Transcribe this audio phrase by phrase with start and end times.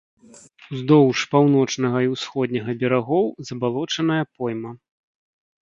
[0.75, 4.71] Уздоўж паўночнага і ўсходняга берагоў забалочаная пойма.